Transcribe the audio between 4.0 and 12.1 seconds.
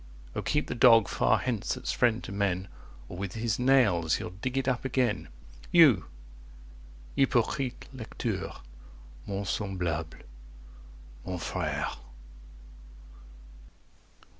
he'll dig it up again! 75 You! hypocrite lecteur!—mon semblable,—mon frère!"